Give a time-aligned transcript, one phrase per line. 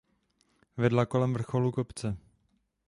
[0.77, 2.17] Vedla kolem vrcholu kopce.